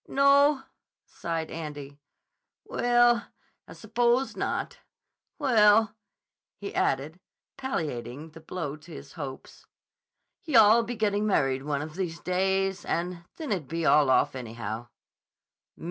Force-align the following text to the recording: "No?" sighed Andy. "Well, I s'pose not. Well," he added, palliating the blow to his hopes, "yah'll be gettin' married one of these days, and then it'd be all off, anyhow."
"No?" 0.07 0.63
sighed 1.05 1.51
Andy. 1.51 1.99
"Well, 2.65 3.27
I 3.67 3.73
s'pose 3.73 4.35
not. 4.35 4.79
Well," 5.37 5.93
he 6.57 6.73
added, 6.73 7.19
palliating 7.55 8.31
the 8.31 8.39
blow 8.41 8.77
to 8.77 8.91
his 8.91 9.13
hopes, 9.13 9.67
"yah'll 10.43 10.81
be 10.81 10.95
gettin' 10.95 11.27
married 11.27 11.61
one 11.61 11.83
of 11.83 11.93
these 11.93 12.19
days, 12.19 12.83
and 12.83 13.25
then 13.37 13.51
it'd 13.51 13.67
be 13.67 13.85
all 13.85 14.09
off, 14.09 14.33
anyhow." 14.33 14.87